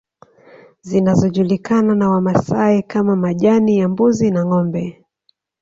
[0.81, 5.03] Zinazojulikana na Wamasai kama majani ya mbuzi na ngombe